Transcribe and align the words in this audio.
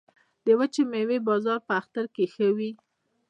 د 0.45 0.47
وچې 0.59 0.83
میوې 0.91 1.17
بازار 1.27 1.59
په 1.67 1.73
اختر 1.81 2.05
کې 2.15 2.25
ښه 2.33 2.47
وي 2.57 2.71